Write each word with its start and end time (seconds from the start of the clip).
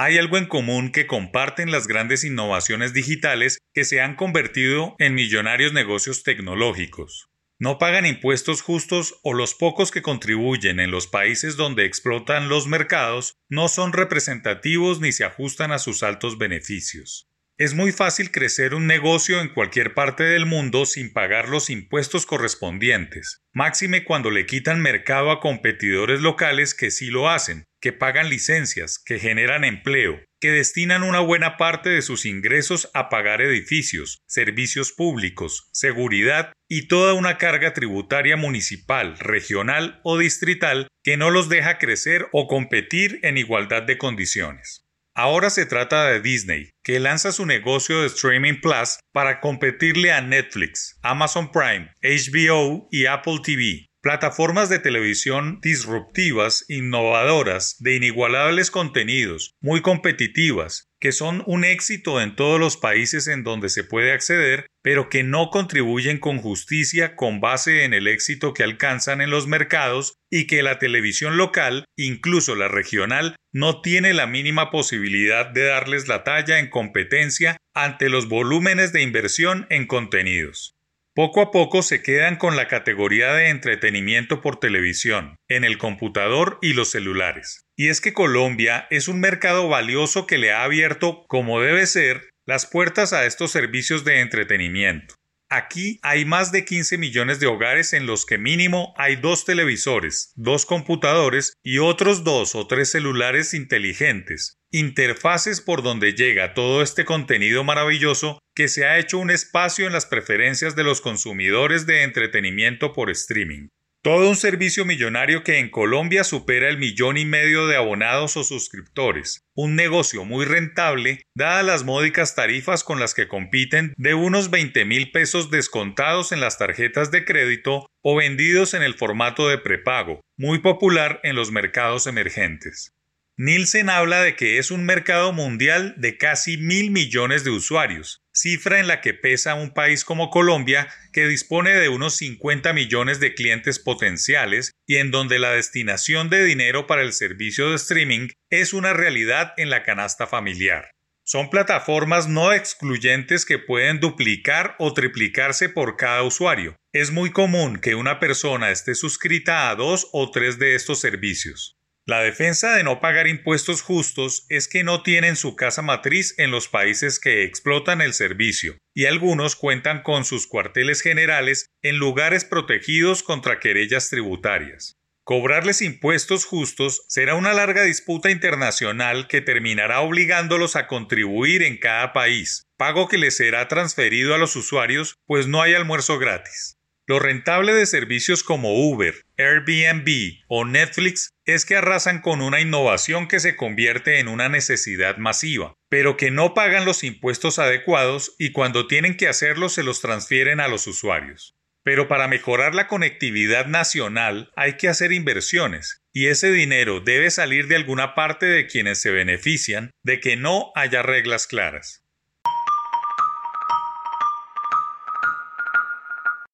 hay 0.00 0.16
algo 0.16 0.38
en 0.38 0.46
común 0.46 0.92
que 0.92 1.08
comparten 1.08 1.72
las 1.72 1.88
grandes 1.88 2.22
innovaciones 2.22 2.92
digitales 2.92 3.58
que 3.74 3.84
se 3.84 4.00
han 4.00 4.14
convertido 4.14 4.94
en 5.00 5.14
millonarios 5.14 5.72
negocios 5.72 6.22
tecnológicos. 6.22 7.26
No 7.58 7.78
pagan 7.78 8.06
impuestos 8.06 8.62
justos 8.62 9.18
o 9.24 9.34
los 9.34 9.56
pocos 9.56 9.90
que 9.90 10.00
contribuyen 10.00 10.78
en 10.78 10.92
los 10.92 11.08
países 11.08 11.56
donde 11.56 11.84
explotan 11.84 12.48
los 12.48 12.68
mercados 12.68 13.34
no 13.50 13.66
son 13.66 13.92
representativos 13.92 15.00
ni 15.00 15.10
se 15.10 15.24
ajustan 15.24 15.72
a 15.72 15.80
sus 15.80 16.04
altos 16.04 16.38
beneficios. 16.38 17.28
Es 17.60 17.74
muy 17.74 17.90
fácil 17.90 18.30
crecer 18.30 18.72
un 18.72 18.86
negocio 18.86 19.40
en 19.40 19.48
cualquier 19.48 19.92
parte 19.92 20.22
del 20.22 20.46
mundo 20.46 20.86
sin 20.86 21.12
pagar 21.12 21.48
los 21.48 21.70
impuestos 21.70 22.24
correspondientes, 22.24 23.42
máxime 23.52 24.04
cuando 24.04 24.30
le 24.30 24.46
quitan 24.46 24.80
mercado 24.80 25.32
a 25.32 25.40
competidores 25.40 26.20
locales 26.20 26.72
que 26.72 26.92
sí 26.92 27.06
lo 27.06 27.28
hacen, 27.28 27.64
que 27.80 27.92
pagan 27.92 28.30
licencias, 28.30 29.02
que 29.04 29.18
generan 29.18 29.64
empleo, 29.64 30.20
que 30.40 30.52
destinan 30.52 31.02
una 31.02 31.18
buena 31.18 31.56
parte 31.56 31.90
de 31.90 32.02
sus 32.02 32.26
ingresos 32.26 32.90
a 32.94 33.08
pagar 33.08 33.42
edificios, 33.42 34.18
servicios 34.28 34.92
públicos, 34.92 35.68
seguridad 35.72 36.52
y 36.68 36.86
toda 36.86 37.14
una 37.14 37.38
carga 37.38 37.72
tributaria 37.72 38.36
municipal, 38.36 39.18
regional 39.18 40.00
o 40.04 40.16
distrital 40.16 40.86
que 41.02 41.16
no 41.16 41.30
los 41.30 41.48
deja 41.48 41.78
crecer 41.78 42.28
o 42.30 42.46
competir 42.46 43.18
en 43.24 43.36
igualdad 43.36 43.82
de 43.82 43.98
condiciones. 43.98 44.87
Ahora 45.20 45.50
se 45.50 45.66
trata 45.66 46.06
de 46.06 46.20
Disney, 46.20 46.70
que 46.84 47.00
lanza 47.00 47.32
su 47.32 47.44
negocio 47.44 48.02
de 48.02 48.06
Streaming 48.06 48.60
Plus 48.60 49.00
para 49.12 49.40
competirle 49.40 50.12
a 50.12 50.20
Netflix, 50.20 50.96
Amazon 51.02 51.50
Prime, 51.50 51.90
HBO 52.00 52.86
y 52.92 53.06
Apple 53.06 53.40
TV, 53.42 53.87
plataformas 54.08 54.70
de 54.70 54.78
televisión 54.78 55.58
disruptivas, 55.60 56.64
innovadoras, 56.70 57.76
de 57.78 57.96
inigualables 57.96 58.70
contenidos, 58.70 59.52
muy 59.60 59.82
competitivas, 59.82 60.88
que 60.98 61.12
son 61.12 61.42
un 61.44 61.62
éxito 61.62 62.18
en 62.22 62.34
todos 62.34 62.58
los 62.58 62.78
países 62.78 63.28
en 63.28 63.44
donde 63.44 63.68
se 63.68 63.84
puede 63.84 64.12
acceder, 64.12 64.66
pero 64.80 65.10
que 65.10 65.24
no 65.24 65.50
contribuyen 65.50 66.16
con 66.20 66.38
justicia 66.38 67.16
con 67.16 67.40
base 67.40 67.84
en 67.84 67.92
el 67.92 68.08
éxito 68.08 68.54
que 68.54 68.62
alcanzan 68.62 69.20
en 69.20 69.28
los 69.28 69.46
mercados 69.46 70.14
y 70.30 70.46
que 70.46 70.62
la 70.62 70.78
televisión 70.78 71.36
local, 71.36 71.84
incluso 71.94 72.54
la 72.54 72.68
regional, 72.68 73.36
no 73.52 73.82
tiene 73.82 74.14
la 74.14 74.26
mínima 74.26 74.70
posibilidad 74.70 75.44
de 75.50 75.64
darles 75.64 76.08
la 76.08 76.24
talla 76.24 76.58
en 76.60 76.70
competencia 76.70 77.58
ante 77.74 78.08
los 78.08 78.26
volúmenes 78.26 78.94
de 78.94 79.02
inversión 79.02 79.66
en 79.68 79.86
contenidos. 79.86 80.77
Poco 81.18 81.40
a 81.40 81.50
poco 81.50 81.82
se 81.82 82.00
quedan 82.00 82.36
con 82.36 82.54
la 82.54 82.68
categoría 82.68 83.32
de 83.32 83.48
entretenimiento 83.48 84.40
por 84.40 84.60
televisión, 84.60 85.34
en 85.48 85.64
el 85.64 85.76
computador 85.76 86.60
y 86.62 86.74
los 86.74 86.92
celulares. 86.92 87.66
Y 87.76 87.88
es 87.88 88.00
que 88.00 88.12
Colombia 88.12 88.86
es 88.90 89.08
un 89.08 89.18
mercado 89.18 89.68
valioso 89.68 90.28
que 90.28 90.38
le 90.38 90.52
ha 90.52 90.62
abierto, 90.62 91.24
como 91.26 91.60
debe 91.60 91.86
ser, 91.86 92.30
las 92.46 92.66
puertas 92.66 93.12
a 93.12 93.26
estos 93.26 93.50
servicios 93.50 94.04
de 94.04 94.20
entretenimiento. 94.20 95.16
Aquí 95.50 95.98
hay 96.02 96.26
más 96.26 96.52
de 96.52 96.66
15 96.66 96.98
millones 96.98 97.40
de 97.40 97.46
hogares 97.46 97.94
en 97.94 98.04
los 98.04 98.26
que 98.26 98.36
mínimo 98.36 98.92
hay 98.98 99.16
dos 99.16 99.46
televisores, 99.46 100.32
dos 100.36 100.66
computadores 100.66 101.54
y 101.62 101.78
otros 101.78 102.22
dos 102.22 102.54
o 102.54 102.66
tres 102.66 102.90
celulares 102.90 103.54
inteligentes, 103.54 104.58
interfaces 104.70 105.62
por 105.62 105.82
donde 105.82 106.12
llega 106.12 106.52
todo 106.52 106.82
este 106.82 107.06
contenido 107.06 107.64
maravilloso 107.64 108.38
que 108.54 108.68
se 108.68 108.84
ha 108.84 108.98
hecho 108.98 109.16
un 109.16 109.30
espacio 109.30 109.86
en 109.86 109.94
las 109.94 110.04
preferencias 110.04 110.76
de 110.76 110.84
los 110.84 111.00
consumidores 111.00 111.86
de 111.86 112.02
entretenimiento 112.02 112.92
por 112.92 113.08
streaming. 113.08 113.68
Todo 114.08 114.30
un 114.30 114.36
servicio 114.36 114.86
millonario 114.86 115.44
que 115.44 115.58
en 115.58 115.68
Colombia 115.68 116.24
supera 116.24 116.70
el 116.70 116.78
millón 116.78 117.18
y 117.18 117.26
medio 117.26 117.66
de 117.66 117.76
abonados 117.76 118.38
o 118.38 118.42
suscriptores. 118.42 119.44
Un 119.54 119.76
negocio 119.76 120.24
muy 120.24 120.46
rentable, 120.46 121.26
dadas 121.34 121.62
las 121.62 121.84
módicas 121.84 122.34
tarifas 122.34 122.84
con 122.84 123.00
las 123.00 123.12
que 123.12 123.28
compiten 123.28 123.92
de 123.98 124.14
unos 124.14 124.48
20 124.48 124.86
mil 124.86 125.10
pesos 125.10 125.50
descontados 125.50 126.32
en 126.32 126.40
las 126.40 126.56
tarjetas 126.56 127.10
de 127.10 127.26
crédito 127.26 127.90
o 128.00 128.16
vendidos 128.16 128.72
en 128.72 128.82
el 128.82 128.94
formato 128.94 129.46
de 129.46 129.58
prepago, 129.58 130.22
muy 130.38 130.60
popular 130.60 131.20
en 131.22 131.36
los 131.36 131.50
mercados 131.50 132.06
emergentes. 132.06 132.94
Nielsen 133.36 133.90
habla 133.90 134.22
de 134.22 134.36
que 134.36 134.56
es 134.56 134.70
un 134.70 134.86
mercado 134.86 135.34
mundial 135.34 135.94
de 135.98 136.16
casi 136.16 136.56
mil 136.56 136.90
millones 136.90 137.44
de 137.44 137.50
usuarios, 137.50 138.22
cifra 138.40 138.78
en 138.78 138.86
la 138.86 139.00
que 139.00 139.14
pesa 139.14 139.54
un 139.54 139.72
país 139.72 140.04
como 140.04 140.30
Colombia, 140.30 140.88
que 141.12 141.26
dispone 141.26 141.70
de 141.72 141.88
unos 141.88 142.16
50 142.16 142.72
millones 142.72 143.20
de 143.20 143.34
clientes 143.34 143.78
potenciales 143.78 144.72
y 144.86 144.96
en 144.96 145.10
donde 145.10 145.38
la 145.38 145.52
destinación 145.52 146.30
de 146.30 146.44
dinero 146.44 146.86
para 146.86 147.02
el 147.02 147.12
servicio 147.12 147.70
de 147.70 147.76
streaming 147.76 148.28
es 148.50 148.72
una 148.72 148.92
realidad 148.92 149.52
en 149.56 149.70
la 149.70 149.82
canasta 149.82 150.26
familiar. 150.26 150.90
Son 151.24 151.50
plataformas 151.50 152.26
no 152.26 152.54
excluyentes 152.54 153.44
que 153.44 153.58
pueden 153.58 154.00
duplicar 154.00 154.76
o 154.78 154.94
triplicarse 154.94 155.68
por 155.68 155.96
cada 155.96 156.22
usuario. 156.22 156.76
Es 156.94 157.10
muy 157.10 157.30
común 157.32 157.80
que 157.80 157.94
una 157.94 158.18
persona 158.18 158.70
esté 158.70 158.94
suscrita 158.94 159.68
a 159.68 159.74
dos 159.74 160.08
o 160.12 160.30
tres 160.30 160.58
de 160.58 160.74
estos 160.74 161.00
servicios. 161.00 161.77
La 162.08 162.22
defensa 162.22 162.74
de 162.74 162.84
no 162.84 163.02
pagar 163.02 163.26
impuestos 163.26 163.82
justos 163.82 164.46
es 164.48 164.66
que 164.66 164.82
no 164.82 165.02
tienen 165.02 165.36
su 165.36 165.56
casa 165.56 165.82
matriz 165.82 166.34
en 166.38 166.50
los 166.50 166.66
países 166.66 167.20
que 167.20 167.44
explotan 167.44 168.00
el 168.00 168.14
servicio, 168.14 168.78
y 168.94 169.04
algunos 169.04 169.56
cuentan 169.56 170.02
con 170.02 170.24
sus 170.24 170.46
cuarteles 170.46 171.02
generales 171.02 171.66
en 171.82 171.98
lugares 171.98 172.46
protegidos 172.46 173.22
contra 173.22 173.60
querellas 173.60 174.08
tributarias. 174.08 174.94
Cobrarles 175.22 175.82
impuestos 175.82 176.46
justos 176.46 177.04
será 177.08 177.34
una 177.34 177.52
larga 177.52 177.82
disputa 177.82 178.30
internacional 178.30 179.28
que 179.28 179.42
terminará 179.42 180.00
obligándolos 180.00 180.76
a 180.76 180.86
contribuir 180.86 181.62
en 181.62 181.76
cada 181.76 182.14
país, 182.14 182.62
pago 182.78 183.08
que 183.08 183.18
les 183.18 183.36
será 183.36 183.68
transferido 183.68 184.34
a 184.34 184.38
los 184.38 184.56
usuarios, 184.56 185.16
pues 185.26 185.46
no 185.46 185.60
hay 185.60 185.74
almuerzo 185.74 186.18
gratis. 186.18 186.77
Lo 187.08 187.18
rentable 187.18 187.72
de 187.72 187.86
servicios 187.86 188.42
como 188.42 188.86
Uber, 188.86 189.14
Airbnb 189.38 190.42
o 190.46 190.66
Netflix 190.66 191.30
es 191.46 191.64
que 191.64 191.76
arrasan 191.76 192.20
con 192.20 192.42
una 192.42 192.60
innovación 192.60 193.28
que 193.28 193.40
se 193.40 193.56
convierte 193.56 194.18
en 194.18 194.28
una 194.28 194.50
necesidad 194.50 195.16
masiva, 195.16 195.72
pero 195.88 196.18
que 196.18 196.30
no 196.30 196.52
pagan 196.52 196.84
los 196.84 197.04
impuestos 197.04 197.58
adecuados 197.58 198.36
y 198.38 198.52
cuando 198.52 198.86
tienen 198.86 199.16
que 199.16 199.26
hacerlo 199.26 199.70
se 199.70 199.84
los 199.84 200.02
transfieren 200.02 200.60
a 200.60 200.68
los 200.68 200.86
usuarios. 200.86 201.56
Pero 201.82 202.08
para 202.08 202.28
mejorar 202.28 202.74
la 202.74 202.88
conectividad 202.88 203.64
nacional 203.64 204.52
hay 204.54 204.74
que 204.74 204.88
hacer 204.88 205.10
inversiones, 205.10 206.02
y 206.12 206.26
ese 206.26 206.52
dinero 206.52 207.00
debe 207.00 207.30
salir 207.30 207.68
de 207.68 207.76
alguna 207.76 208.14
parte 208.14 208.44
de 208.44 208.66
quienes 208.66 209.00
se 209.00 209.12
benefician 209.12 209.92
de 210.02 210.20
que 210.20 210.36
no 210.36 210.72
haya 210.74 211.00
reglas 211.00 211.46
claras. 211.46 212.04